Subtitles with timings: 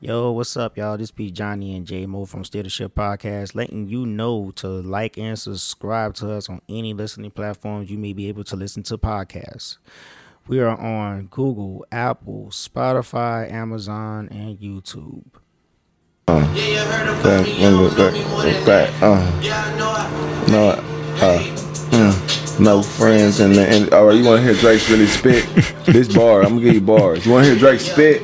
[0.00, 0.98] Yo, what's up, y'all?
[0.98, 4.68] This be Johnny and J Mo from Steer the Ship Podcast, letting you know to
[4.68, 8.82] like and subscribe to us on any listening platforms you may be able to listen
[8.84, 9.78] to podcasts.
[10.46, 15.24] We are on Google, Apple, Spotify, Amazon, and YouTube.
[16.28, 19.02] Yeah, you heard of Back, back, back, back.
[19.02, 21.38] Uh, no, uh,
[21.90, 24.16] mm, no friends and, and all right.
[24.16, 25.46] You want to hear Drake really spit
[25.86, 26.42] this bar?
[26.42, 27.24] I'm gonna give you bars.
[27.24, 28.22] You want to hear Drake spit?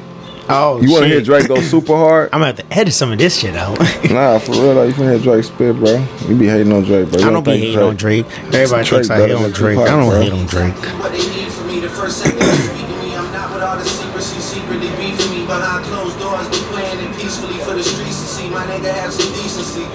[0.49, 2.31] Oh, You want to hear Drake go super hard?
[2.33, 3.79] I'm gonna have to edit some of this shit out.
[4.11, 4.83] Nah, for real though.
[4.85, 6.05] You can hear Drake spit, bro.
[6.27, 7.21] You be hating on Drake, bro.
[7.21, 8.27] You I don't be think hating on Drake.
[8.51, 9.77] Everybody Drake thinks I hate on Drake.
[9.79, 10.21] Tupac, I don't bro.
[10.21, 10.75] hate on Drake.
[10.99, 13.63] What they need from me, the first second they speak to me, I'm not with
[13.63, 17.85] all the secrecy, secretly beefing me behind closed doors, but playing it peacefully for the
[17.85, 18.51] streets to see.
[18.51, 19.87] My nigga have some decency.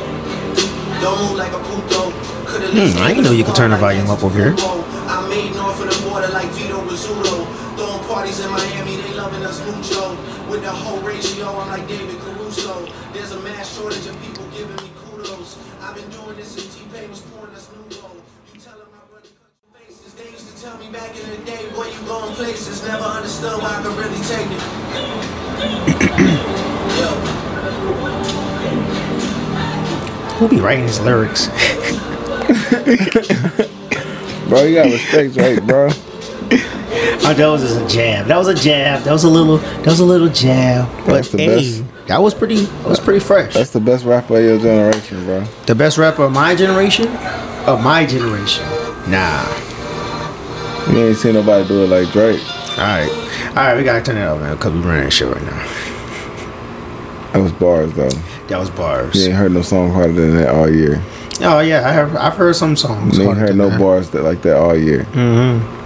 [1.03, 2.11] Don't move like a puto.
[2.55, 4.55] Hmm, I didn't know you could turn the volume up over here.
[4.57, 7.43] I made north of the border like Vito Rizzuto.
[7.75, 10.15] Throwing parties in Miami, they loving us mucho.
[10.49, 12.87] With the whole ratio, I'm like David Caruso.
[13.11, 15.57] There's a mass shortage of people giving me kudos.
[15.81, 18.21] I've been doing this since T-Pain was pouring us new gold.
[18.53, 20.13] You tell them I run the country faces.
[20.13, 22.81] They used to tell me back in the day, boy, you going places.
[22.87, 24.63] Never understood why I could really take it.
[26.95, 27.09] Yo.
[30.39, 31.47] Who be writing his lyrics?
[34.47, 35.89] Bro, you gotta respect right, bro.
[37.27, 38.27] Oh, that was just a jab.
[38.27, 39.03] That was a jab.
[39.03, 39.57] That was a little.
[39.57, 40.87] That was a little jab.
[41.05, 42.07] But That's the hey, best.
[42.07, 42.65] that was pretty.
[42.65, 43.53] That was pretty fresh.
[43.53, 45.43] That's the best rapper of your generation, bro.
[45.65, 47.07] the best rapper of my generation.
[47.65, 48.63] Of my generation.
[49.09, 49.43] Nah.
[50.91, 52.41] You ain't seen nobody do it like Drake.
[52.71, 53.09] All right.
[53.49, 53.77] All right.
[53.77, 55.91] We gotta turn it up, man, because we running shit right now.
[57.33, 58.09] That was bars though.
[58.47, 59.15] That was bars.
[59.15, 61.01] You ain't heard no song harder than that all year.
[61.41, 62.15] Oh yeah, I have.
[62.15, 63.17] I've heard some songs.
[63.17, 63.79] You ain't heard no that.
[63.79, 65.03] bars that like that all year.
[65.11, 65.84] Mm-hmm.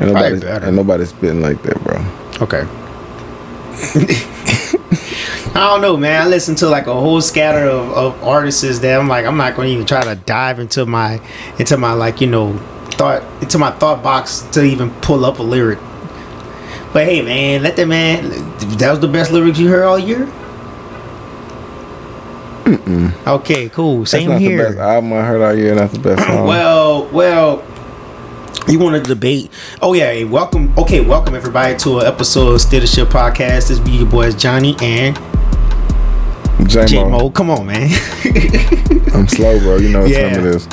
[0.00, 0.66] Ain't Probably nobody, better.
[0.66, 1.96] ain't nobody spitting like that, bro.
[2.40, 2.62] Okay.
[5.52, 6.22] I don't know, man.
[6.22, 9.56] I listen to like a whole scatter of, of artists that I'm like, I'm not
[9.56, 11.20] going to even try to dive into my
[11.58, 12.56] into my like you know
[12.92, 15.78] thought into my thought box to even pull up a lyric.
[16.92, 18.30] But hey, man, let that man.
[18.78, 20.26] That was the best lyrics you heard all year.
[23.26, 24.00] Okay, cool.
[24.00, 24.64] That's Same not the here.
[24.68, 25.74] best album I heard all year.
[25.74, 26.46] Not the best song.
[26.46, 27.62] Well, well,
[28.70, 29.50] you want to debate?
[29.82, 30.72] Oh yeah, hey, welcome.
[30.78, 33.68] Okay, welcome everybody to an episode of Steer the Ship Podcast.
[33.68, 35.16] This be your boys Johnny and
[36.68, 37.30] J J-Mo.
[37.30, 37.90] Come on, man.
[39.14, 39.76] I'm slow, bro.
[39.78, 40.30] You know what Yeah.
[40.30, 40.68] time it is.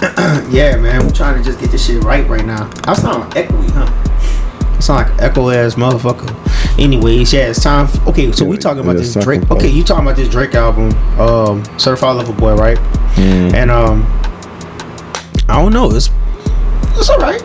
[0.54, 1.06] yeah, man.
[1.06, 2.70] We're trying to just get this shit right right now.
[2.84, 3.88] I sound echoey, huh?
[4.76, 6.34] I sound like echo ass motherfucker.
[6.80, 7.86] Anyways, yeah, it's time.
[7.86, 9.50] f okay, so we talking about this Drake.
[9.50, 12.78] Okay, you talking about this Drake album, um, Certified Lover Boy, right?
[13.16, 13.54] Mm.
[13.56, 14.04] And um,
[15.50, 15.90] I don't know.
[15.96, 16.12] It's
[17.00, 17.42] it's all right.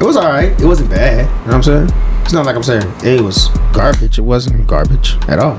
[0.00, 0.58] It was all right.
[0.60, 1.24] It wasn't bad.
[1.24, 1.88] You know what I'm saying?
[2.22, 4.18] It's not like I'm saying it was garbage.
[4.18, 5.56] It wasn't garbage at all.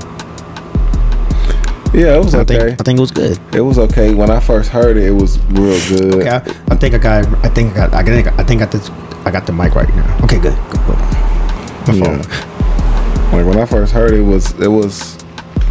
[1.94, 2.58] Yeah, it was I okay.
[2.58, 3.38] think I think it was good.
[3.54, 4.14] It was okay.
[4.14, 6.14] When I first heard it, it was real good.
[6.16, 6.36] Okay, I,
[6.70, 7.26] I think I got.
[7.44, 7.94] I think I got.
[7.94, 8.90] I think I think I got this.
[9.24, 10.18] I got the mic right now.
[10.24, 10.54] Okay, good.
[10.86, 10.98] good.
[11.88, 12.22] My Yeah.
[12.22, 13.32] phone.
[13.32, 15.16] Like when I first heard it, it was it was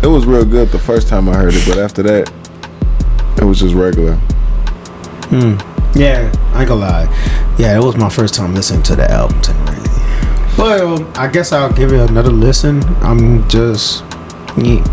[0.02, 2.32] it was real good the first time I heard it, but after that,
[3.38, 4.16] it was just regular.
[5.30, 5.58] Hmm.
[5.96, 7.56] Yeah, I ain't gonna lie.
[7.58, 9.84] Yeah, it was my first time listening to the album tonight.
[10.58, 12.84] Well, I guess I'll give it another listen.
[13.04, 14.04] I'm just.
[14.58, 14.84] Yeah.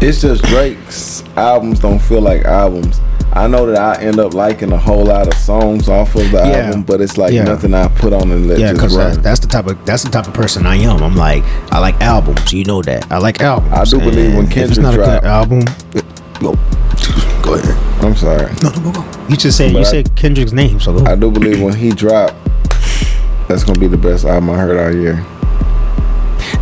[0.00, 3.00] It's just Drake's albums don't feel like albums.
[3.32, 6.38] I know that I end up liking a whole lot of songs off of the
[6.38, 6.66] Yeah.
[6.66, 7.44] album, but it's like Yeah.
[7.44, 9.06] nothing I put on and let Yeah, just because run.
[9.10, 11.02] that's, that's the type of that's the type of person I am.
[11.02, 12.52] I'm like I like albums.
[12.52, 13.72] You know that I like albums.
[13.72, 15.60] I do believe when And if it's Kendrick not a dropped- good album,
[15.94, 16.04] it-
[16.40, 16.54] go
[17.42, 17.76] go ahead.
[18.00, 18.52] I'm sorry.
[18.62, 19.26] No, no, go, go.
[19.28, 21.04] You just said But you I- said Kendrick's name, so.
[21.06, 22.34] I do believe when he dropped,
[23.48, 25.24] that's gonna be the best album I heard all year.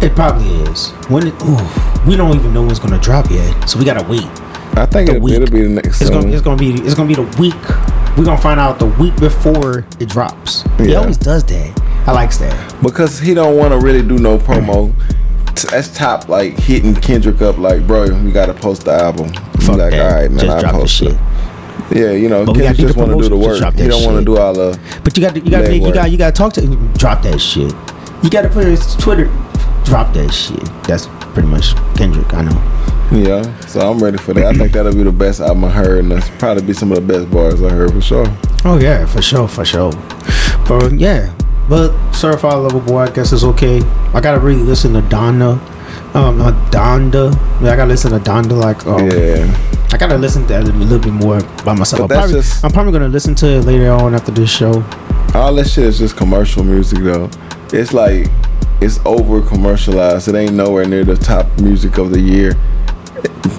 [0.01, 0.91] it probably is.
[1.09, 4.07] When it, ooh, we don't even know when it's gonna drop yet, so we gotta
[4.09, 4.27] wait.
[4.77, 5.35] I think it'll, week.
[5.35, 7.55] it'll be the next It's gonna it's gonna be it's gonna be the week.
[8.17, 10.63] We're gonna find out the week before it drops.
[10.79, 11.81] He always does that.
[12.07, 12.83] I likes that.
[12.83, 14.93] because he don't want to really do no promo.
[15.71, 19.33] That's top like hitting Kendrick up like, bro, we gotta post the album.
[19.67, 20.01] Fuck like, that.
[20.01, 21.13] all right, man, Just I drop the shit.
[21.13, 21.19] it.
[21.91, 23.61] Yeah, you know, But Kendrick just want to do the work.
[23.61, 24.79] that don't want to do all the.
[25.03, 27.23] But you got to, you got to, you got you got to talk to drop
[27.23, 27.73] that shit.
[28.23, 29.27] You got to put his Twitter,
[29.85, 30.65] drop that shit.
[30.85, 32.33] That's pretty much Kendrick.
[32.33, 32.85] I know.
[33.13, 34.47] Yeah, so I'm ready for that.
[34.47, 36.97] I think that'll be the best album I heard, and that's probably be some of
[36.97, 38.27] the best bars I heard for sure.
[38.65, 39.93] Oh yeah, for sure, for sure.
[40.67, 41.35] But yeah,
[41.69, 43.83] but Certified Lover Boy, I guess is okay.
[44.15, 45.61] I gotta really listen to Donna,
[46.15, 46.39] um,
[46.71, 47.33] Donda.
[47.63, 50.73] Yeah, I gotta listen to Donda like um, Yeah, I gotta listen to that a
[50.73, 52.03] little bit more by myself.
[52.03, 54.85] I'm probably, just- I'm probably gonna listen to it later on after this show.
[55.35, 57.31] all that shit is just commercial music though.
[57.73, 58.29] It's like
[58.81, 60.29] it's over commercialized.
[60.29, 62.53] It ain't nowhere near the top music of the year.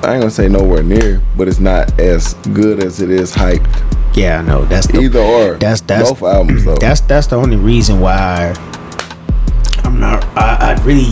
[0.03, 3.67] I ain't gonna say nowhere near, but it's not as good as it is hyped.
[4.15, 4.63] Yeah, I know.
[4.65, 5.55] That's the, Either or.
[5.55, 6.75] That's that's both albums though.
[6.75, 8.53] That's that's the only reason why
[9.83, 10.23] I'm not.
[10.37, 11.11] I, I really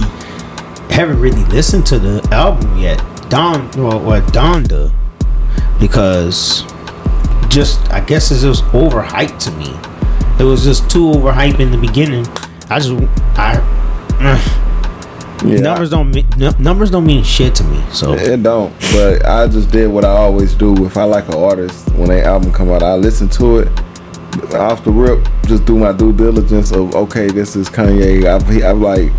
[0.94, 2.98] haven't really listened to the album yet.
[3.30, 4.94] Don or well, Donda
[5.80, 6.64] because
[7.50, 9.74] just I guess it's just overhyped to me.
[10.40, 12.26] It was just too overhyped in the beginning.
[12.70, 12.92] I just
[13.36, 13.60] I
[15.46, 17.84] yeah, numbers don't mean, nu- numbers don't mean shit to me.
[17.92, 20.86] So It don't, but I just did what I always do.
[20.86, 23.68] If I like an artist, when their album come out, I listen to it
[24.54, 25.28] off the rip.
[25.48, 28.26] Just do my due diligence of okay, this is Kanye.
[28.26, 29.12] I, I'm like,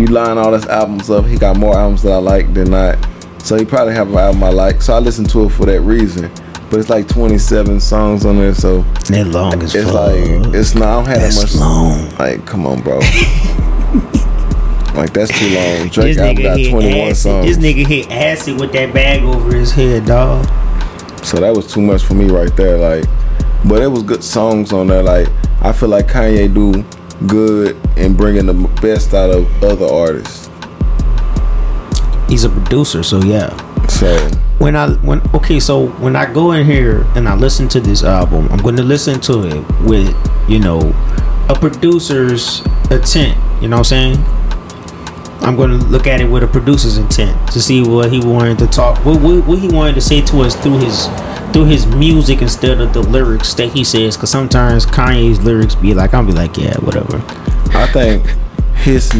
[0.00, 2.98] you line all his albums up, he got more albums that I like than not.
[3.42, 4.82] So he probably have an album I like.
[4.82, 6.30] So I listen to it for that reason.
[6.70, 9.94] But it's like 27 songs on there, so they're long as it's fuck.
[9.94, 10.88] like it's not.
[10.88, 11.54] I don't have that much.
[11.56, 12.10] long.
[12.16, 12.98] Like, come on, bro.
[14.94, 15.88] like that's too long.
[15.88, 17.16] This Drake album got 21 acid.
[17.16, 17.46] songs.
[17.46, 20.46] This nigga hit acid with that bag over his head, dog.
[21.24, 22.78] So that was too much for me right there.
[22.78, 23.04] Like,
[23.68, 25.02] but it was good songs on there.
[25.02, 25.28] Like,
[25.62, 26.84] I feel like Kanye do
[27.26, 30.48] good and bringing the best out of other artists.
[32.28, 33.48] He's a producer, so yeah.
[33.88, 34.28] So
[34.58, 38.04] When I when okay, so when I go in here and I listen to this
[38.04, 40.14] album, I'm going to listen to it with
[40.48, 40.78] you know
[41.48, 43.36] a producer's intent.
[43.60, 44.24] You know what I'm saying?
[45.42, 48.58] I'm going to look at it with a producer's intent to see what he wanted
[48.58, 51.06] to talk, what, what, what he wanted to say to us through his
[51.52, 54.16] through his music instead of the lyrics that he says.
[54.16, 57.16] Because sometimes Kanye's lyrics be like, I'll be like, yeah, whatever.
[57.76, 58.26] I think
[58.76, 59.10] his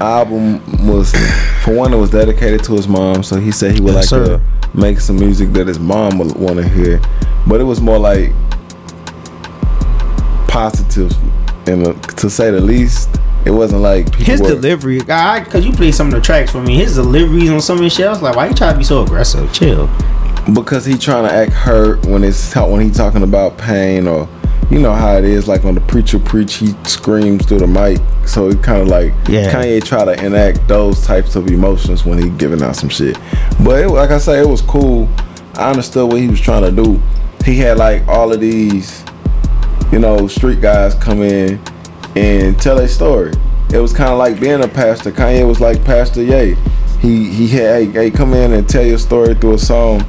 [0.00, 1.12] album was,
[1.62, 3.22] for one, it was dedicated to his mom.
[3.22, 4.38] So he said he would Yes, like sir.
[4.38, 7.00] to make some music that his mom would want to hear.
[7.46, 8.32] But it was more like
[10.48, 11.12] positive,
[11.68, 13.08] and uh, to say the least.
[13.46, 16.60] It wasn't like His were- delivery, I cause you played some of the tracks for
[16.60, 16.76] me.
[16.76, 18.84] His deliveries on some of his shit, I was like, why you trying to be
[18.84, 19.50] so aggressive?
[19.54, 19.86] Chill.
[20.54, 24.28] Because he trying to act hurt when it's when he talking about pain or
[24.70, 27.98] you know how it is like when the preacher preach he screams through the mic.
[28.26, 29.52] So it kind of like Yeah.
[29.52, 33.18] Kanye try to enact those types of emotions when he giving out some shit.
[33.64, 35.08] But it, like I say it was cool.
[35.54, 37.02] I understood what he was trying to do.
[37.44, 39.04] He had like all of these
[39.90, 41.60] you know street guys come in
[42.16, 43.32] and tell a story.
[43.72, 45.12] It was kind of like being a pastor.
[45.12, 46.56] Kanye was like Pastor Ye.
[47.00, 50.04] He he had hey, hey come in and tell your story through a song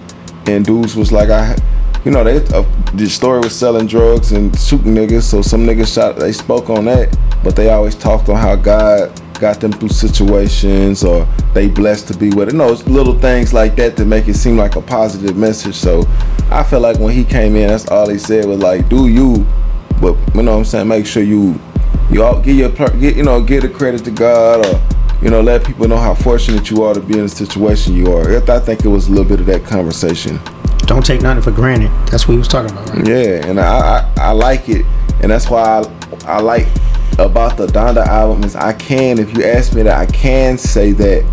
[0.47, 1.55] and dudes was like I
[2.03, 5.93] you know they uh, the story was selling drugs and shooting niggas so some niggas
[5.93, 9.89] shot they spoke on that but they always talked on how God got them through
[9.89, 12.53] situations or they blessed to be with it.
[12.53, 15.75] No, it's little things like that to make it seem like a positive message.
[15.75, 16.07] So
[16.51, 19.45] I feel like when he came in, that's all he said was like, "Do you?"
[19.99, 20.87] But you know what I'm saying?
[20.87, 21.59] Make sure you
[22.11, 24.79] you all give your get you know give the credit to God or
[25.21, 28.11] you know let people know how fortunate you are to be in the situation you
[28.13, 28.37] are.
[28.49, 30.39] I think it was a little bit of that conversation.
[30.79, 31.89] Don't take nothing for granted.
[32.07, 33.07] That's what he was talking about, right?
[33.07, 34.85] Yeah, and I, I I like it,
[35.21, 36.67] and that's why I I like
[37.19, 40.91] about the Donda album is I can if you ask me that I can say
[40.93, 41.23] that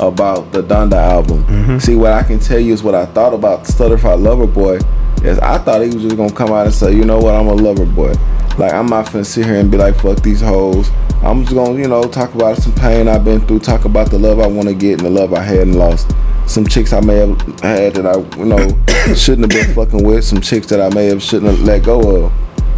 [0.00, 1.44] about the Donda album.
[1.44, 1.78] Mm-hmm.
[1.78, 4.78] See what I can tell you is what I thought about Stutterfied Lover Boy
[5.24, 7.46] is I thought he was just gonna come out and say you know what I'm
[7.48, 8.12] a lover boy.
[8.58, 10.90] Like I'm not finna sit here and be like fuck these hoes.
[11.22, 14.18] I'm just gonna you know talk about some pain I've been through, talk about the
[14.18, 16.12] love I want to get and the love I had and lost.
[16.46, 18.58] Some chicks I may have had that I you know
[19.14, 20.24] shouldn't have been fucking with.
[20.24, 22.32] Some chicks that I may have shouldn't have let go of.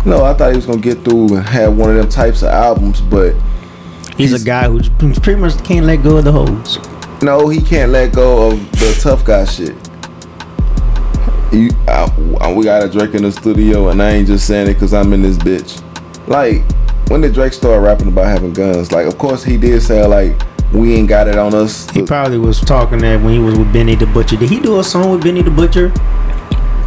[0.07, 2.49] No, I thought he was gonna get through and have one of them types of
[2.51, 3.35] albums, but
[4.17, 4.81] He's, a guy who
[5.21, 6.79] pretty much can't let go of the hoes.
[7.23, 9.75] no, he can't let go of the tough guy shit.
[11.53, 14.75] You, I, we got a Drake in the studio, and I ain't just saying it
[14.75, 15.83] because I'm in this bitch.
[16.27, 16.63] Like,
[17.09, 18.93] when did Drake start rapping about having guns?
[18.93, 20.35] Like, of course he did say like
[20.73, 21.89] we ain't got it on us.
[21.91, 24.37] He probably was talking that when he was with Benny the Butcher.
[24.37, 25.93] Did he do a song with Benny the Butcher?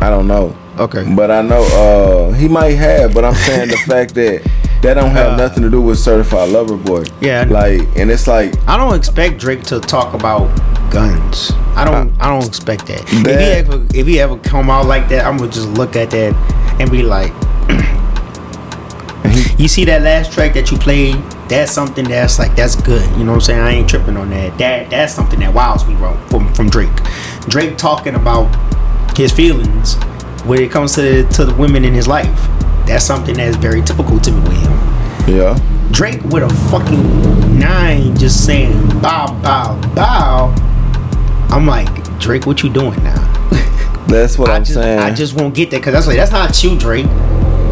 [0.01, 0.55] I don't know.
[0.77, 1.05] Okay.
[1.15, 4.45] But I know uh he might have, but I'm saying the fact that
[4.81, 7.03] that don't have Uh, nothing to do with certified lover boy.
[7.21, 10.47] Yeah, Like and it's like I don't expect Drake to talk about
[10.89, 11.51] guns.
[11.75, 12.11] I don't.
[12.19, 13.01] I don't expect that.
[13.07, 16.09] If he ever, if he ever come out like that, I'm gonna just look at
[16.11, 16.33] that
[16.79, 17.31] and be like,
[19.57, 21.15] "You see that last track that you played?
[21.47, 23.03] That's something that's like that's good.
[23.17, 23.59] You know what I'm saying?
[23.59, 24.57] I ain't tripping on that.
[24.57, 26.89] That that's something that wows me bro, from from Drake.
[27.47, 28.47] Drake talking about
[29.17, 29.95] his feelings
[30.45, 32.47] when it comes to to the women in his life.
[32.89, 35.35] That's something that's very typical to me with him.
[35.37, 35.59] yeah.
[35.91, 40.53] Drake with a fucking nine just saying bow bow bow.
[41.49, 41.87] I'm like,
[42.19, 43.25] Drake, what you doing now?
[44.07, 44.99] That's what I I'm just saying.
[44.99, 47.05] I just won't get that because that's like that's not you, Drake.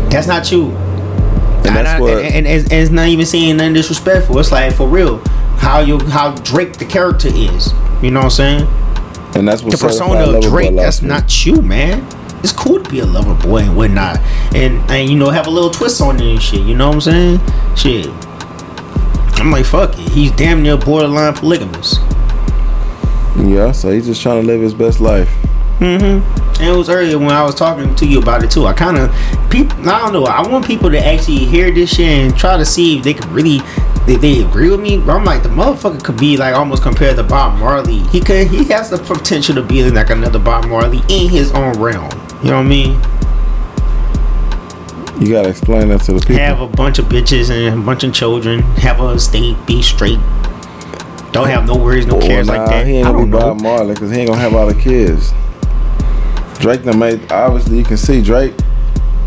[0.10, 0.70] That's not you.
[0.72, 4.38] and And, that's I- what and, and it's, and it's not even saying nothing disrespectful.
[4.40, 5.18] It's like for real.
[5.58, 7.74] how you how Drake the character is.
[8.04, 8.68] You know what I'm saying?
[9.36, 12.02] And that's what The persona of Drake, that's not you, man.
[12.44, 14.20] It's cool to be a lover boy and whatnot,
[14.56, 16.62] and and you know have a little twist on it and shit.
[16.62, 17.40] You know what I'm saying?
[17.76, 18.08] Shit.
[19.40, 20.10] I'm like, fuck it.
[20.10, 21.98] He's damn near borderline polygamous.
[23.38, 25.30] Yeah, so he's just trying to live his best life.
[25.80, 26.60] Mm-hmm.
[26.60, 28.66] And it was earlier when I was talking to you about it too.
[28.66, 29.12] I kind of,
[29.52, 30.24] people, I don't know.
[30.24, 33.28] I want people to actually hear this shit and try to see if they could
[33.28, 33.60] really,
[34.08, 34.98] if they agree with me.
[34.98, 38.00] But I'm like, the motherfucker could be like almost compared to Bob Marley.
[38.08, 41.80] He could, he has the potential to be like another Bob Marley in his own
[41.80, 42.10] realm.
[42.44, 43.02] You know what I mean?
[45.20, 46.36] You gotta explain that to the people.
[46.36, 48.62] Have a bunch of bitches and a bunch of children.
[48.78, 49.58] Have a state.
[49.66, 50.20] Be straight.
[51.32, 52.86] Don't have no worries, no Well, cares nah, like that.
[52.86, 53.40] He ain't I gonna be know.
[53.40, 55.34] Bob Marley because he ain't gonna have all the kids.
[56.60, 58.54] Drake done made obviously you can see Drake.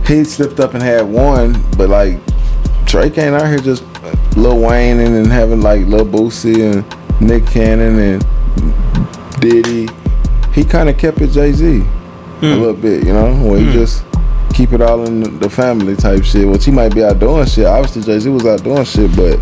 [0.07, 2.21] He slipped up and had one, but like
[2.85, 7.21] Drake ain't out here just uh, Lil Wayne and, and having like Lil Boosie and
[7.21, 9.88] Nick Cannon and Diddy.
[10.52, 11.85] He kind of kept it Jay Z
[12.40, 12.47] Hmm.
[12.47, 14.04] a little bit, you know, where he just
[14.54, 16.49] keep it all in the family type shit.
[16.49, 17.66] Which he might be out doing shit.
[17.66, 19.38] Obviously Jay Z was out doing shit, but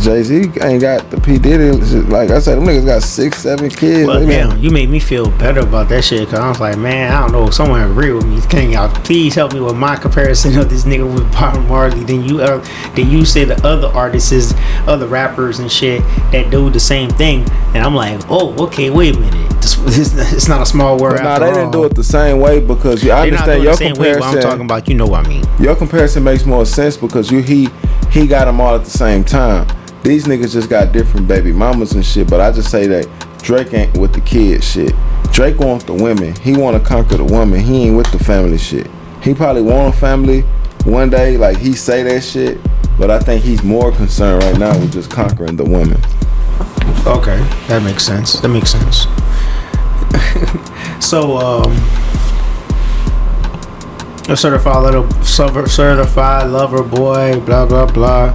[0.00, 1.70] Jay Z ain't got the P Diddy.
[2.08, 4.08] Like I said, them niggas got six, seven kids.
[4.08, 7.12] Well, damn, you made me feel better about that shit because I was like, man,
[7.12, 7.50] I don't know.
[7.50, 8.40] Someone agree with me.
[8.48, 12.02] Can y'all please help me with my comparison of this nigga with Bob Marley?
[12.02, 14.54] Then you, uh, then you say the other artists,
[14.88, 16.00] other rappers and shit
[16.32, 19.55] that do the same thing, and I'm like, oh, okay, wait a minute.
[19.86, 21.22] It's not a small word.
[21.22, 23.94] Nah, they didn't do it the same way because you, I understand your the same
[23.94, 25.44] way, but I'm talking about, you know what I mean.
[25.58, 27.68] your comparison makes more sense because you he
[28.10, 29.66] he got them all at the same time.
[30.02, 32.28] These niggas just got different baby mamas and shit.
[32.30, 33.08] But I just say that
[33.42, 34.92] Drake ain't with the kid shit.
[35.32, 36.34] Drake wants the women.
[36.36, 37.60] He want to conquer the woman.
[37.60, 38.88] He ain't with the family shit.
[39.22, 40.42] He probably want a family
[40.84, 41.36] one day.
[41.36, 42.58] Like he say that shit.
[42.98, 46.00] But I think he's more concerned right now with just conquering the women.
[47.06, 47.38] Okay,
[47.68, 48.40] that makes sense.
[48.40, 49.06] That makes sense.
[51.04, 51.72] so, um,
[54.28, 58.34] a certified little certified lover boy, blah blah blah.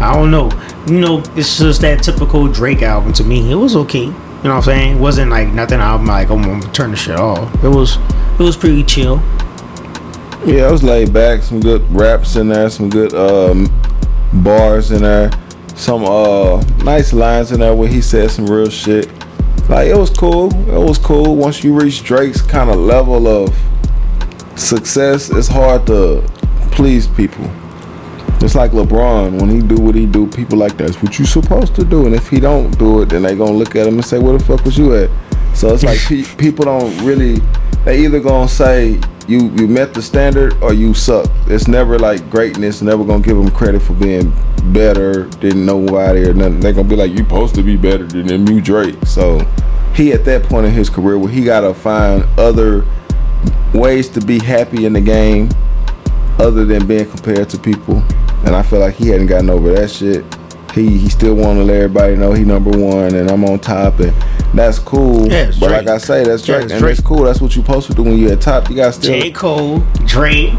[0.00, 0.50] I don't know.
[0.86, 3.50] You know, it's just that typical Drake album to me.
[3.50, 4.04] It was okay.
[4.04, 4.12] You
[4.44, 4.96] know what I'm saying?
[4.96, 5.80] It wasn't like nothing.
[5.80, 7.52] I'm like, I'm gonna turn the shit off.
[7.62, 7.98] It was,
[8.38, 9.16] it was pretty chill.
[10.46, 11.42] Yeah, it was laid back.
[11.42, 12.70] Some good raps in there.
[12.70, 13.68] Some good um,
[14.42, 15.30] bars in there.
[15.80, 19.10] Some uh, nice lines in there where he said some real shit.
[19.70, 20.52] Like it was cool.
[20.68, 21.36] It was cool.
[21.36, 23.56] Once you reach Drake's kind of level of
[24.56, 26.22] success, it's hard to
[26.70, 27.50] please people.
[28.42, 30.26] It's like LeBron when he do what he do.
[30.26, 33.22] People like that's what you supposed to do, and if he don't do it, then
[33.22, 35.08] they gonna look at him and say, "Where the fuck was you at?"
[35.54, 37.40] So it's like pe- people don't really.
[37.86, 41.30] They either gonna say you you met the standard or you suck.
[41.46, 42.82] It's never like greatness.
[42.82, 44.32] Never gonna give them credit for being
[44.72, 46.60] better than nobody or nothing.
[46.60, 48.96] They're gonna be like you supposed to be better than them, you Drake.
[49.06, 49.38] So
[49.94, 52.84] he at that point in his career where he gotta find other
[53.74, 55.48] ways to be happy in the game
[56.38, 58.02] other than being compared to people.
[58.44, 60.24] And I feel like he hadn't gotten over that shit.
[60.74, 63.98] He he still want to let everybody know he number one and I'm on top
[64.00, 64.12] and
[64.54, 65.26] that's cool.
[65.28, 65.86] Yeah, it's but Drake.
[65.86, 66.96] like I say, that's Yeah, Drake it's and Drake.
[66.96, 67.22] that's cool.
[67.24, 68.68] That's what you supposed to do when you're at top.
[68.70, 70.54] You got still J Cole, Drake,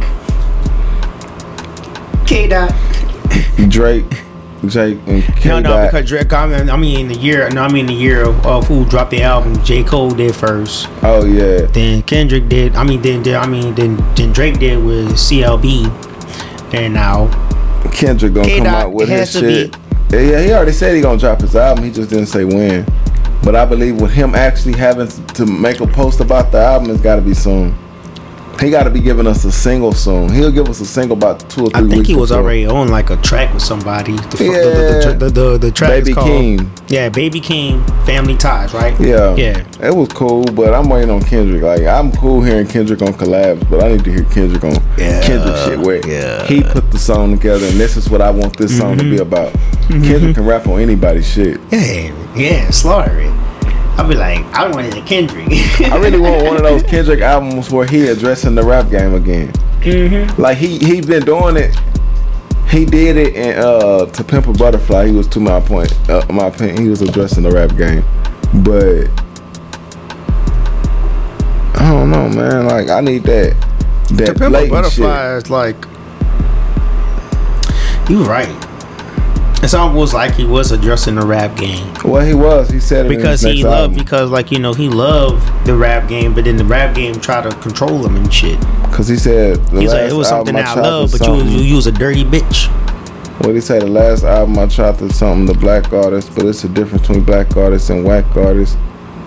[2.25, 2.73] K Dot.
[3.69, 4.05] Drake,
[4.67, 6.31] Jake and K No, no, because Drake.
[6.33, 7.49] I mean, I mean, in the year.
[7.49, 9.61] No, I mean the year of, of who dropped the album.
[9.63, 10.87] J Cole did first.
[11.03, 12.75] oh yeah, Then Kendrick did.
[12.75, 16.09] I mean, then, then I mean, then then Drake did with CLB.
[16.73, 17.27] And now,
[17.91, 19.75] Kendrick gonna come K-Dot out with his shit.
[19.75, 19.80] Yeah,
[20.19, 21.85] yeah, he already said he gonna drop his album.
[21.85, 22.85] He just didn't say when.
[23.43, 27.01] But I believe with him actually having to make a post about the album, it's
[27.01, 27.75] got to be soon.
[28.59, 30.31] He got to be giving us a single soon.
[30.31, 32.43] He'll give us a single about two or three I think he was before.
[32.43, 34.13] already on like a track with somebody.
[34.17, 34.51] The, Yeah.
[34.51, 36.71] the, the, the, the, track Baby is called, King.
[36.87, 38.93] Yeah, Baby Keem, Family Ties, right?
[38.99, 39.63] Yeah, Yeah.
[39.81, 41.63] it was cool, but I'm waiting on Kendrick.
[41.63, 45.21] Like I'm cool hearing Kendrick on collabs, but I need to hear Kendrick on Yeah,
[45.23, 46.45] Kendrick shit where yeah.
[46.45, 49.17] he put the song together, and this is what I want this song to be
[49.17, 49.21] Mm-hmm.
[49.21, 49.53] about.
[49.87, 51.59] Kendrick can rap on anybody's shit.
[51.71, 53.33] Yeah, yeah, slaughter it.
[54.01, 55.47] I'll be like, I wanted a Kendrick.
[55.79, 59.49] I really want one of those Kendrick albums where he addressing the rap game again.
[59.81, 60.41] Mm-hmm.
[60.41, 61.79] Like he he been doing it.
[62.71, 65.05] He did it in uh to Pimp a Butterfly.
[65.05, 66.81] He was to my point, uh, my opinion.
[66.81, 68.03] He was addressing the rap game,
[68.63, 69.07] but
[71.79, 72.65] I don't know, man.
[72.65, 73.55] Like I need that
[74.13, 75.75] that To Pimp a blatant Butterfly is like,
[78.09, 78.70] you right.
[79.63, 81.93] It's almost like he was addressing the rap game.
[82.03, 82.69] Well, he was.
[82.69, 83.97] He said it because he loved album.
[83.97, 87.49] because like you know he loved the rap game, but then the rap game tried
[87.49, 88.59] to control him and shit.
[88.91, 91.55] Cause he said the He's like, it was something I tried love, but you was,
[91.69, 92.69] you was a dirty bitch.
[93.37, 93.79] What did he say?
[93.79, 97.23] The last album I tried to something the black artist, but it's a difference between
[97.23, 98.77] black artists and whack artists.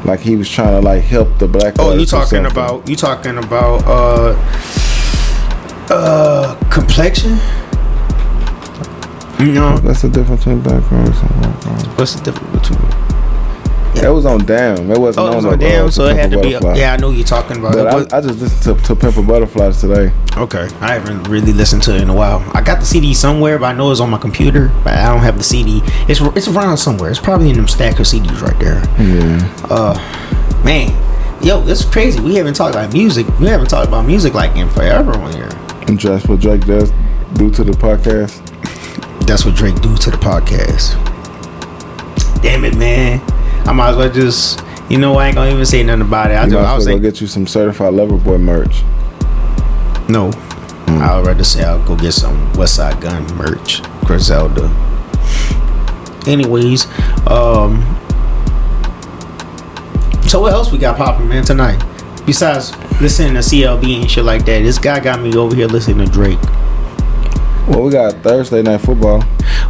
[0.04, 1.74] Like he was trying to like help the black.
[1.78, 4.36] Oh, you talking about you talking about uh
[5.90, 7.38] uh complexion?
[9.38, 12.90] You know That's the difference between black artists and what's the difference between?
[13.94, 14.02] Yeah.
[14.02, 14.90] That was on Damn.
[14.90, 15.86] It wasn't Oh, it was on on damn.
[15.86, 16.52] uh, So it had to be.
[16.54, 16.76] Butterfly.
[16.76, 17.74] Yeah, I know you're talking about.
[17.74, 20.12] But it, I, I just listened to, to Pimp a Butterflies today.
[20.36, 22.44] Okay, I haven't really listened to it in a while.
[22.54, 24.68] I got the CD somewhere, but I know it's on my computer.
[24.82, 25.80] But I don't have the CD.
[26.08, 27.10] It's it's around somewhere.
[27.10, 28.82] It's probably in them stack of CDs right there.
[28.98, 29.66] Yeah.
[29.70, 30.90] Uh, man,
[31.40, 32.20] yo, it's crazy.
[32.20, 33.26] We haven't talked about music.
[33.38, 35.50] We haven't talked about music like in forever on here.
[35.86, 36.90] And that's what Drake does
[37.34, 38.40] do to the podcast.
[39.26, 40.94] That's what Drake do to the podcast.
[42.42, 43.20] Damn it, man.
[43.66, 46.34] I might as well just, you know, I ain't gonna even say nothing about it.
[46.34, 48.16] I, You just, might I as was well like, go get you some certified lover
[48.16, 48.82] boy merch.
[50.08, 50.30] no.
[50.86, 54.68] I'd rather say I'll go get some Westside Gunn merch, Griselda.
[56.26, 56.86] Anyways,
[57.26, 57.82] um,
[60.28, 61.82] so what else we got popping, man, tonight?
[62.26, 66.06] Besides listening to CLB and shit like that, this guy got me over here listening
[66.06, 66.38] to Drake.
[67.68, 69.22] Well, we got Thursday night football.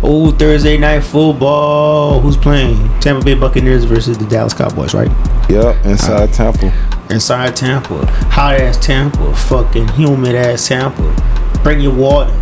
[0.02, 2.20] Oh, Thursday night football.
[2.20, 2.76] Who's playing?
[3.00, 5.08] Tampa Bay Buccaneers versus the Dallas Cowboys, right?
[5.48, 6.72] Yep, inside Temple.
[7.10, 8.04] Inside Tampa.
[8.32, 9.34] Hot ass Tampa.
[9.34, 11.60] Fucking humid ass Tampa.
[11.62, 12.34] Bring your water.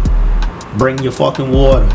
[0.79, 1.87] Bring your fucking water.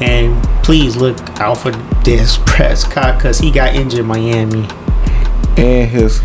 [0.00, 1.72] And please look out for
[2.04, 4.68] this Prescott because he got injured in Miami.
[5.56, 6.22] And his.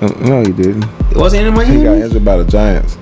[0.00, 0.84] uh, No, he didn't.
[1.10, 1.76] It wasn't in Miami?
[1.76, 2.98] He got injured by the Giants.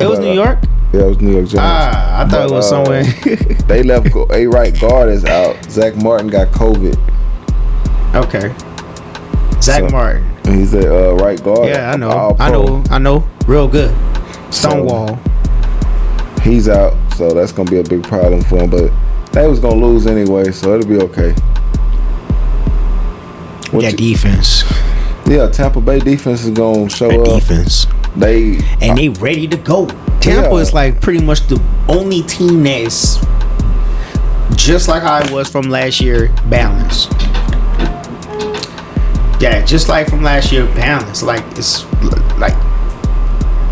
[0.00, 0.58] It was New uh, York?
[0.92, 1.58] Yeah, it was New York Giants.
[1.58, 3.02] Ah, I thought it was uh, somewhere.
[3.68, 5.62] they left a right guard is out.
[5.70, 6.96] Zack Martin got COVID.
[8.14, 8.54] okay.
[9.60, 10.24] Zack So- Martin.
[10.46, 11.68] He's a uh, right guard.
[11.68, 12.34] Yeah, I know.
[12.38, 12.82] I know.
[12.90, 13.28] I know.
[13.46, 13.94] Real good.
[14.50, 15.18] Stonewall.
[16.42, 18.70] He's out, so that's gonna be a big problem for him.
[18.70, 18.90] But
[19.32, 21.32] they was gonna lose anyway, so it'll be okay.
[23.72, 24.64] What that you- defense.
[25.26, 27.40] yeah, Tampa Bay defense is gonna show That up.
[27.40, 27.86] defense.
[28.18, 29.86] They and they ready to go.
[30.20, 30.56] Tampa Yeah.
[30.56, 33.18] is like pretty much the only team that's
[34.56, 37.12] just like how it was from last year, balanced.
[39.40, 41.22] Yeah, just like from last year, balanced.
[41.22, 41.84] Like it's
[42.38, 42.54] like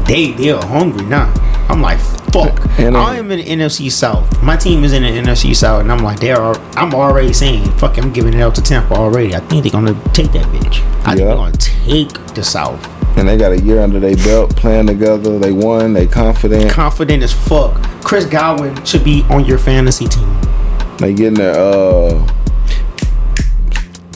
[0.07, 1.33] they they are hungry now.
[1.69, 1.99] I'm like
[2.33, 2.61] fuck.
[2.79, 4.41] And, uh, I'm in the NFC South.
[4.43, 6.57] My team is in the NFC South, and I'm like they are.
[6.77, 7.99] I'm already saying fuck.
[7.99, 9.35] I'm giving it out to Tampa already.
[9.35, 10.81] I think they're gonna take that bitch.
[11.05, 12.81] I think they're gonna take the South.
[13.17, 15.39] And they got a year under their belt playing together.
[15.39, 15.93] They won.
[15.95, 16.71] They confident.
[16.71, 17.75] confident as fuck.
[18.03, 20.37] Chris Godwin should be on your fantasy team.
[20.99, 22.27] They getting their uh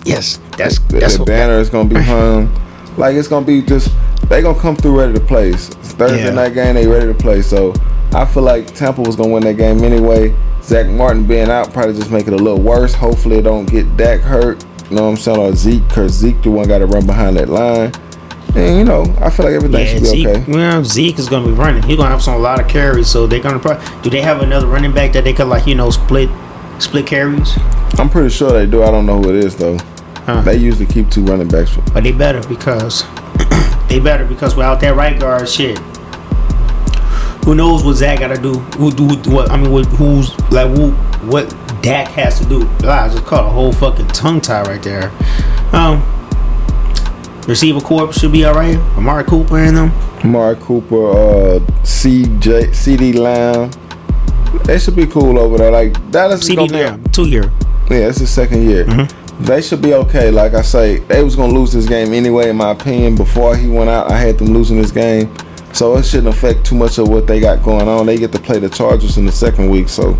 [0.04, 2.52] Yes, that's the, that's the what, banner is gonna be hung.
[2.96, 3.90] Like it's gonna be just
[4.28, 5.50] they gonna come through ready to play.
[5.50, 6.30] It's Thursday Yeah.
[6.34, 7.42] night game, they ready to play.
[7.42, 7.74] So
[8.12, 10.34] I feel like Tampa was gonna win that game anyway.
[10.62, 12.94] Zack Martin being out probably just make it a little worse.
[12.94, 14.64] Hopefully it don't get Dak hurt.
[14.90, 15.38] You know what I'm saying?
[15.38, 17.92] Or Zeke, cause Zeke the one got to run behind that line.
[18.54, 20.44] And you know, I feel like everything Yeah, should be Zeke, okay.
[20.52, 21.82] well, Zeke is gonna be running.
[21.84, 23.84] He's gonna have some a lot of carries, so they're gonna probably.
[24.02, 26.28] Do they have another running back that they could like you know split
[26.78, 27.56] split carries?
[27.98, 28.82] I'm pretty sure they do.
[28.82, 29.78] I don't know who it is though.
[30.26, 30.42] Huh.
[30.42, 31.76] They usually keep two running backs.
[31.94, 33.04] But they better because
[33.88, 35.78] they better because without that right guard shit.
[37.44, 38.54] Who knows what Zach gotta do?
[38.78, 39.50] Who do what?
[39.50, 40.90] I mean, what, who's like who?
[41.26, 41.48] What
[41.82, 42.66] Dak has to do?
[42.84, 45.10] Ah, I just caught a whole fucking tongue tie right there.
[45.72, 46.02] Um,
[47.48, 48.76] receiver corps should be all right.
[48.96, 49.92] Amari Cooper and them.
[50.24, 53.70] Mark Cooper, uh, CJ, CeeDee Lamb.
[54.64, 55.70] They should be cool over there.
[55.70, 56.74] Like Dallas is CeeDee be.
[56.74, 57.52] Lamb, two year.
[57.90, 58.84] Yeah, it's his second year.
[58.84, 59.44] Mm-hmm.
[59.44, 60.30] They should be okay.
[60.30, 62.50] Like I say, they was gonna lose this game anyway.
[62.50, 65.34] In my opinion, before he went out, I had them losing this game,
[65.72, 68.06] so it shouldn't affect too much of what they got going on.
[68.06, 70.12] They get to play the Chargers in the second week, so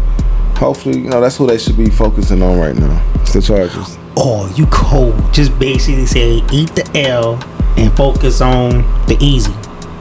[0.56, 3.02] hopefully, you know, that's who they should be focusing on right now.
[3.16, 3.98] It's the Chargers.
[4.16, 5.14] Oh, you cold.
[5.32, 7.34] Just basically say eat the L
[7.76, 9.52] and focus on the easy.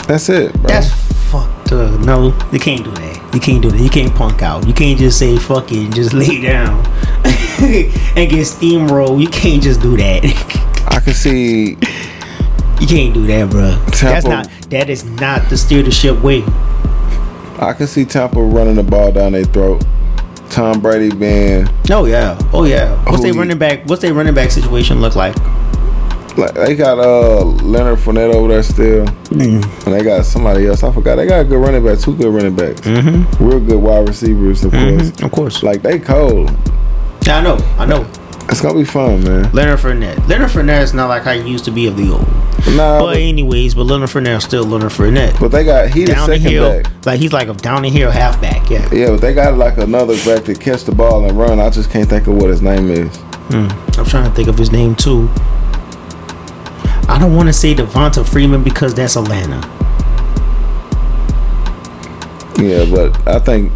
[0.07, 0.63] That's it, bro.
[0.63, 0.91] That's
[1.31, 1.99] fucked up.
[2.01, 3.33] No, you can't do that.
[3.33, 3.79] You can't do that.
[3.79, 4.67] You can't punk out.
[4.67, 6.85] You can't just say fuck it and just lay down
[7.25, 9.21] and get steamrolled.
[9.21, 10.23] You can't just do that.
[10.87, 11.77] I can see
[12.79, 13.71] you can't do that, bro.
[14.01, 14.49] That's not.
[14.69, 16.43] That is not the steer the ship way.
[17.59, 19.83] I can see Tampa running the ball down their throat.
[20.49, 22.37] Tom Brady being Oh yeah.
[22.53, 22.95] Oh yeah.
[23.09, 23.85] What's their running back?
[23.85, 25.35] What's their running back situation look like?
[26.37, 29.63] like they got uh Leonard Fournette over there still, Mm.
[29.85, 30.83] and they got somebody else.
[30.83, 31.15] I forgot.
[31.17, 33.43] They got a good running back, two good running backs, Mm-hmm.
[33.43, 34.83] real good wide receivers, of course.
[35.11, 35.63] Mhm, Of course.
[35.63, 36.49] Like they cold.
[37.25, 37.57] Yeah, I know.
[37.77, 38.05] I know.
[38.51, 39.51] It's gonna be fun, man.
[39.51, 40.27] Leonard Fournette.
[40.27, 42.27] Leonard Fournette is not like how he used to be of the old.
[42.75, 45.39] Nah, But but, anyways, but Leonard Fournette is still Leonard Fournette.
[45.39, 47.05] but they got he the down the second hill, back.
[47.05, 48.69] like he's like a down the hill halfback.
[48.69, 48.87] Yeah.
[48.93, 51.59] Yeah, but they got like another back to catch the ball and run.
[51.59, 53.15] I just can't think of what his name is.
[53.51, 53.67] Hmm.
[53.99, 55.29] I'm trying to think of his name too.
[57.07, 59.57] I don't want to say Devonta Freeman because that's Atlanta.
[62.61, 63.71] Yeah, but I think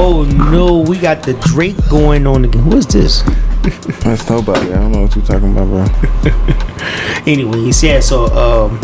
[0.00, 2.62] Oh no, we got the Drake going on again.
[2.62, 3.22] Who is this?
[4.04, 4.72] that's nobody.
[4.72, 6.32] I don't know what you're talking about, bro.
[7.26, 7.98] Anyways, yeah.
[7.98, 8.78] So um,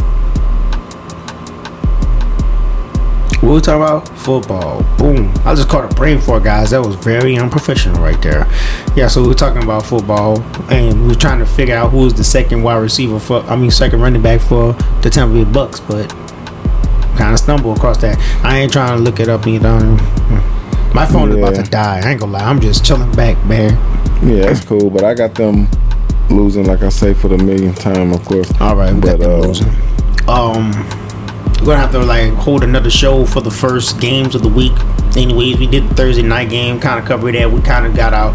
[3.41, 4.09] what we talking about?
[4.19, 4.83] Football.
[4.99, 5.33] Boom.
[5.45, 6.71] I just caught a brain fart, guys.
[6.71, 8.49] That was very unprofessional right there.
[8.97, 9.07] Yeah.
[9.07, 12.15] So we we're talking about football, and we we're trying to figure out who is
[12.15, 13.43] the second wide receiver for.
[13.43, 14.73] I mean, second running back for
[15.03, 16.11] the Tampa Bay Bucks, but
[17.17, 18.19] kind of stumbled across that.
[18.45, 20.51] I ain't trying to look it up either.
[20.95, 22.01] My phone is about to die.
[22.05, 22.45] I ain't gonna lie.
[22.45, 23.73] I'm just chilling back, man.
[24.27, 24.91] Yeah, that's cool.
[24.91, 25.69] But I got them
[26.31, 28.51] losing, like I say, for the millionth time, of course.
[28.61, 29.69] All right, we got But, them uh, losing.
[30.29, 30.71] Um,
[31.61, 34.73] we're gonna have to like hold another show for the first games of the week.
[35.17, 37.51] Anyways, we did the Thursday night game, kind of covered that.
[37.51, 38.31] We kind of got our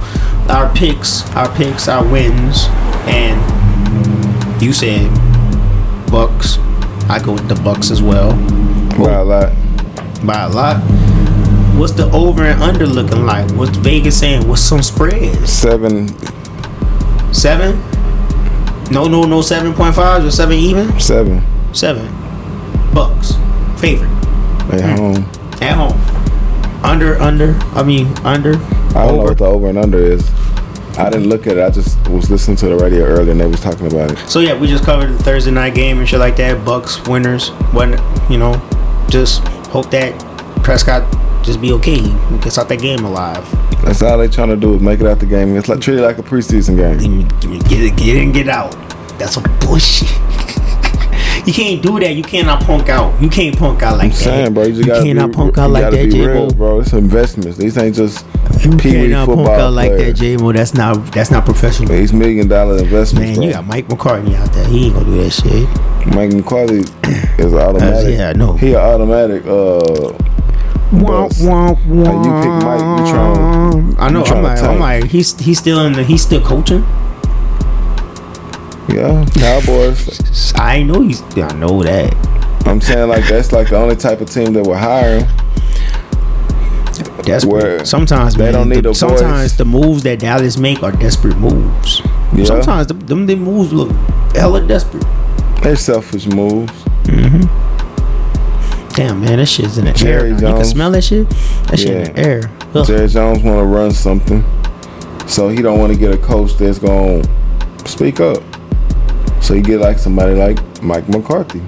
[0.49, 2.65] our picks, our picks, our wins,
[3.07, 3.39] and
[4.61, 5.09] you said
[6.11, 6.57] Bucks.
[7.09, 8.33] I go with the Bucks as well
[8.97, 9.53] By a lot.
[10.25, 10.77] by a lot.
[11.79, 13.49] What's the over and under looking like?
[13.51, 14.47] What's Vegas saying?
[14.47, 15.49] What's some spreads?
[15.51, 16.09] Seven,
[17.33, 17.79] Seven?
[18.91, 19.41] No, no, no.
[19.41, 20.99] Seven point five or seven even?
[20.99, 21.41] seven
[21.73, 22.05] Seven.
[22.93, 23.33] Bucks.
[23.79, 24.09] Favorite.
[24.73, 24.97] at Hmm.
[24.97, 25.15] home.
[25.61, 26.83] At home.
[26.83, 27.53] Under, under.
[27.75, 28.55] I mean, under.
[28.95, 30.29] I don't know what the over and under is.
[30.97, 31.63] I didn't look at it.
[31.63, 34.17] I just was listening to the radio earlier and they was talking about it.
[34.29, 36.65] So yeah, we just covered the Thursday night game and shit like that.
[36.65, 37.49] Bucks winners.
[37.71, 37.91] When
[38.29, 38.55] you know,
[39.09, 39.39] just
[39.69, 40.19] hope that
[40.63, 41.03] Prescott
[41.49, 41.99] just be okay.
[41.99, 43.43] He gets out that game alive.
[43.83, 45.55] That's all they trying to do is make it out the game.
[45.57, 47.27] It's like treat it like a preseason game.
[47.63, 48.71] Get it, get in, get out.
[49.17, 50.07] That's some bullshit.
[51.47, 52.13] you can't do that.
[52.15, 53.19] You cannot punk out.
[53.19, 54.15] You can't punk out like I'm that.
[54.15, 56.49] saying, bro, you just gotta cannot be, punk out you like that, J real, Mo.
[56.51, 56.79] bro.
[56.81, 57.57] It's investments.
[57.57, 58.25] These ain't just
[58.63, 60.15] You cannot punk out like that.
[60.17, 60.51] J Mo.
[60.51, 61.89] That's not that's not professional.
[61.89, 63.43] These million dollar investments, Man, bro.
[63.45, 64.67] you got Mike McCarthy out there.
[64.67, 66.15] He ain't gonna do that shit.
[66.15, 66.81] Mike McCarthy
[67.41, 68.17] is automatic.
[68.17, 68.53] yeah, no.
[68.53, 69.45] He an automatic.
[69.47, 70.13] Uh,
[70.91, 71.41] Wah, Bus.
[71.41, 72.05] wah, wah.
[72.05, 74.25] How you pick Mike, you I know.
[74.25, 76.81] you I'm like, I'm like, he's he's still in the he's still coaching.
[78.89, 80.53] yeah, Cowboys.
[80.55, 81.21] I know he's.
[81.37, 82.13] I know that.
[82.65, 85.27] I'm saying like that's like the only type of team that hire him.
[87.23, 87.51] Desperate.
[87.51, 89.57] Where sometimes they man, don't need the, a sometimes voice.
[89.57, 92.01] the moves that Dallas make are desperate moves.
[92.35, 92.45] Yeah.
[92.45, 93.91] Sometimes the, them them moves look
[94.33, 95.05] hella desperate.
[95.61, 96.71] They're selfish moves.
[97.03, 97.58] Mm-hmm.
[98.99, 100.37] Damn man, that shit's in the Jerry air.
[100.39, 100.49] now.
[100.49, 101.29] You can smell that shit.
[101.67, 102.51] That shit in the air.
[102.75, 102.85] Ugh.
[102.85, 104.43] Jerry Jones want to run something,
[105.27, 107.23] so he don't want to get a coach that's gonna
[107.85, 108.43] speak up.
[109.41, 111.61] So you get like somebody like Mike McCarthy.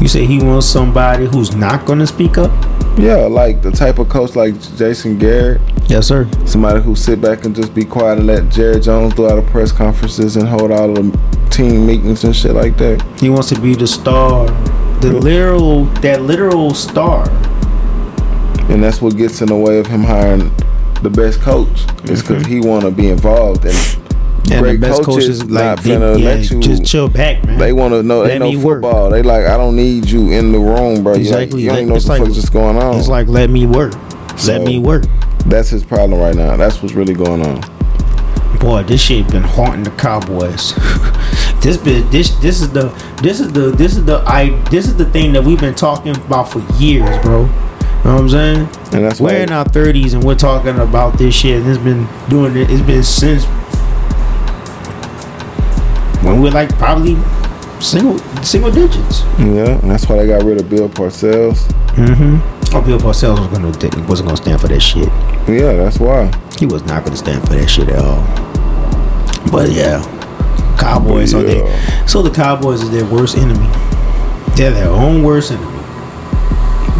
[0.00, 2.50] You say he wants somebody who's not gonna speak up.
[2.98, 6.28] Yeah, like the type of coach like Jason Garrett, Yes, sir.
[6.44, 9.50] somebody who sit back and just be quiet and let Jerry Jones do all the
[9.50, 11.18] press conferences and hold all the
[11.50, 13.00] team meetings and shit like that.
[13.18, 14.46] He wants to be the star,
[15.00, 17.28] the literal, that literal star.
[18.70, 20.52] And that's what gets in the way of him hiring
[21.02, 21.84] the best coach.
[22.04, 23.74] Is because he want to be involved and.
[23.74, 24.00] Mm-hmm.
[24.52, 27.08] And Great the best coaches coaches not like they, finna yeah, let you- just chill
[27.08, 27.58] back, man.
[27.58, 28.22] They want to know.
[28.22, 28.82] They Let know me work.
[28.82, 29.08] football.
[29.10, 29.46] They like.
[29.46, 31.12] I don't need you in the room, bro.
[31.14, 31.60] Exactly.
[31.60, 32.96] You, you don't Let- know what the like- just going on.
[32.98, 33.92] It's like let me work,
[34.36, 35.04] So- let me work.
[35.46, 36.56] That's his problem right now.
[36.56, 37.60] That's what's really going on.
[38.58, 40.72] Boy, this shit been haunting the Cowboys.
[41.60, 42.88] this this this is the
[43.22, 46.16] this is the this is the I this is the thing that we've been talking
[46.16, 47.42] about for years, bro.
[47.42, 47.46] You
[48.06, 48.58] know what I'm saying?
[48.92, 51.60] And that's We're in our 30s and we're talking about this shit.
[51.60, 52.70] And it's been doing it.
[52.70, 53.44] It's been since
[56.24, 57.16] when we're like probably
[57.80, 59.22] single single digits.
[59.38, 61.66] yeah, and that's why they got rid of Bill Parcells.
[61.92, 62.74] Mm-hmm.
[62.74, 65.08] Oh, Bill Parcells was gonna wasn't gonna stand for that shit.
[65.46, 66.32] Yeah, that's why.
[66.58, 68.24] He was not gonna stand for that shit at all.
[69.50, 70.00] But yeah,
[70.80, 72.06] Cowboys are Yeah.
[72.06, 73.68] so the Cowboys is their worst enemy.
[74.56, 75.78] They're their own worst enemy,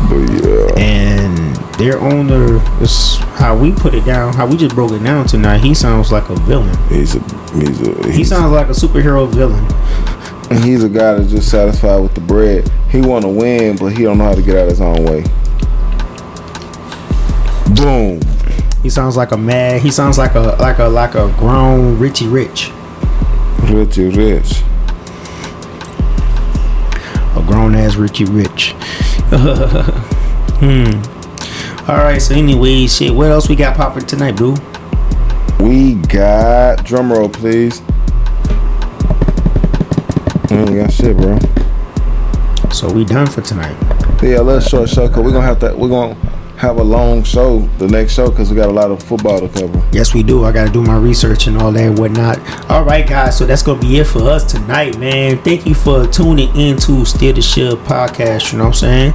[0.09, 4.33] But yeah, and their owner is how we put it down.
[4.35, 5.59] How we just broke it down tonight.
[5.59, 6.77] He sounds like a villain.
[6.89, 7.21] he's a
[7.55, 9.65] he's a He sounds like a superhero villain.
[10.63, 12.71] he's a guy that's just satisfied with the bread.
[12.91, 15.05] He want to win, but he don't know how to get out of his own
[15.05, 15.25] way.
[17.75, 18.21] Boom.
[18.83, 19.81] He sounds like a mad.
[19.83, 22.71] He sounds like a like a like a grown Richie Rich,
[23.69, 24.63] Richie Rich.
[27.37, 28.73] a grown ass Richie Rich.
[30.61, 31.03] hmm.
[31.91, 32.19] All right.
[32.21, 33.15] So anyway, shit.
[33.15, 34.57] What else we got popping tonight, boo?
[35.61, 37.83] We got drum roll, please.
[40.51, 41.39] We ain't got shit, bro.
[42.71, 43.77] So we done for tonight.
[44.23, 45.77] Yeah, little short show, cause we're gonna have to.
[45.77, 46.15] We're gonna
[46.61, 49.49] have a long show the next show, cause we got a lot of football to
[49.49, 49.83] cover.
[49.93, 50.45] Yes, we do.
[50.45, 52.39] I got to do my research and all that and whatnot.
[52.71, 53.39] All right, guys.
[53.39, 55.43] So that's going to be it for us tonight, man.
[55.43, 58.53] Thank you for tuning into Steer the Ship podcast.
[58.53, 59.13] You know what I'm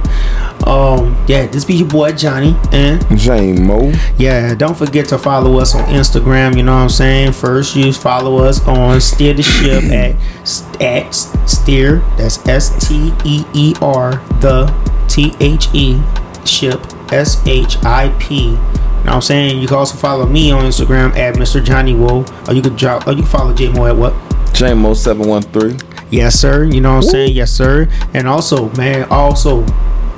[0.66, 2.56] Um, yeah, this be your boy Johnny.
[2.72, 3.92] And J Mo.
[4.18, 6.56] yeah, don't forget to follow us on Instagram.
[6.56, 7.32] You know what I'm saying?
[7.32, 11.14] First, you follow us on Steer the Ship at, at
[11.48, 11.98] Steer.
[12.16, 14.66] That's S T E E R, the
[15.06, 16.02] T H E
[16.46, 16.80] ship
[17.12, 18.44] S H I P.
[18.44, 19.60] You know what I'm saying?
[19.60, 21.64] You can also follow me on Instagram at Mr.
[21.64, 22.24] Johnny Woe.
[22.48, 24.14] Or you could drop or you can follow J Mo at what?
[24.52, 25.76] J Mo seven one three.
[26.10, 26.64] Yes, sir.
[26.64, 27.34] You know what I'm saying?
[27.34, 27.88] Yes, sir.
[28.14, 29.66] And also, man, also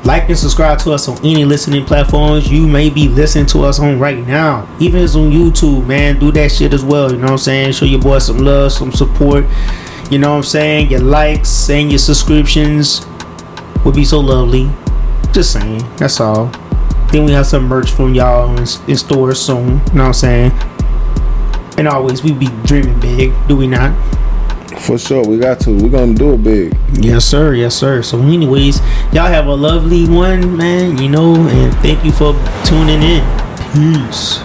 [0.05, 3.79] like and subscribe to us on any listening platforms you may be listening to us
[3.79, 4.69] on right now.
[4.81, 7.11] Even it's on YouTube, man, do that shit as well.
[7.11, 7.73] You know what I'm saying?
[7.73, 9.45] Show your boy some love, some support.
[10.11, 10.91] You know what I'm saying?
[10.91, 13.07] Your likes and your subscriptions
[13.85, 14.71] would be so lovely.
[15.33, 15.83] Just saying.
[15.97, 16.47] That's all.
[17.13, 19.59] Then we have some merch from y'all in, in stores soon.
[19.59, 20.53] You know what I'm saying?
[21.79, 23.97] And always, we be dreaming big, do we not?
[24.81, 25.71] For sure, we got to.
[25.71, 26.77] We're gonna do it big.
[26.93, 27.55] Yes, sir.
[27.55, 28.03] Yes, sir.
[28.03, 28.81] So, anyways,
[29.13, 30.99] y'all have a lovely one, man.
[30.99, 32.33] You know, and thank you for
[32.65, 33.25] tuning in.
[33.73, 34.41] Peace.